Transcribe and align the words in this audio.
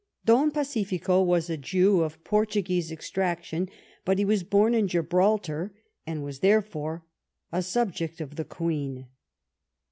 Don 0.25 0.49
Pacifico 0.49 1.21
was 1.21 1.47
a 1.47 1.57
Jew 1.57 2.01
of 2.01 2.23
Portuguese 2.23 2.91
extraction, 2.91 3.69
but 4.03 4.17
he 4.17 4.25
was 4.25 4.41
born 4.41 4.73
in 4.73 4.87
Gibraltar, 4.87 5.75
and 6.07 6.23
was 6.23 6.39
therefore 6.39 7.05
a 7.51 7.61
sub 7.61 7.91
ject 7.93 8.19
of 8.19 8.35
the 8.35 8.43
Queen. 8.45 9.09